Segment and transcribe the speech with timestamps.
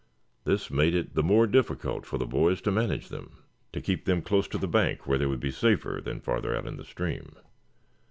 [0.45, 4.23] This made it the more difficult for the boys to manage them, to keep them
[4.23, 7.35] close to the bank where they would be safer than farther out in the stream.